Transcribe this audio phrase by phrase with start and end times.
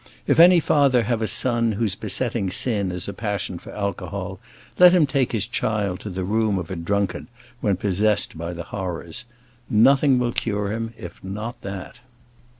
[0.25, 4.39] If any father have a son whose besetting sin is a passion for alcohol,
[4.79, 7.27] let him take his child to the room of a drunkard
[7.59, 9.25] when possessed by "the horrors."
[9.69, 11.99] Nothing will cure him if not that.